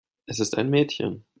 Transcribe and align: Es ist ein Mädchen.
Es 0.25 0.39
ist 0.39 0.57
ein 0.57 0.71
Mädchen. 0.71 1.25